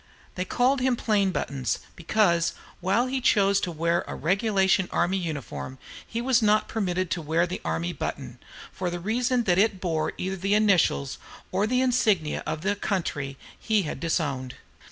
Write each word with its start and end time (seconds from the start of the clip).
They 0.33 0.45
called 0.45 0.81
him 0.81 0.95
"Plain 0.95 1.29
Buttons," 1.29 1.77
because, 1.95 2.53
while 2.79 3.05
he 3.05 3.17
always 3.17 3.23
chose 3.29 3.61
to 3.61 3.71
wear 3.71 4.03
a 4.07 4.15
regulation 4.15 4.89
army 4.91 5.19
uniform, 5.19 5.77
he 6.07 6.21
was 6.23 6.41
not 6.41 6.67
permitted 6.67 7.11
to 7.11 7.21
wear 7.21 7.45
the 7.45 7.61
army 7.63 7.93
button, 7.93 8.39
for 8.71 8.89
the 8.89 8.99
reason 8.99 9.43
that 9.43 9.59
it 9.59 9.79
bore 9.79 10.13
either 10.17 10.37
the 10.37 10.55
initials 10.55 11.19
or 11.51 11.67
the 11.67 11.81
insignia 11.81 12.41
of 12.47 12.61
the 12.61 12.75
country 12.75 13.37
he 13.59 13.83
had 13.83 13.99
disowned. 13.99 14.55